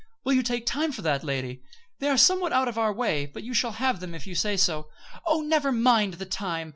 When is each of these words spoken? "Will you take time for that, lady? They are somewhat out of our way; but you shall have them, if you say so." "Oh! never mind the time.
"Will 0.23 0.33
you 0.33 0.41
take 0.41 0.65
time 0.65 0.91
for 0.91 1.03
that, 1.03 1.23
lady? 1.23 1.61
They 1.99 2.09
are 2.09 2.17
somewhat 2.17 2.51
out 2.51 2.67
of 2.67 2.75
our 2.79 2.91
way; 2.91 3.27
but 3.27 3.43
you 3.43 3.53
shall 3.53 3.73
have 3.73 3.99
them, 3.99 4.15
if 4.15 4.25
you 4.25 4.33
say 4.33 4.57
so." 4.57 4.89
"Oh! 5.27 5.41
never 5.43 5.71
mind 5.71 6.15
the 6.15 6.25
time. 6.25 6.69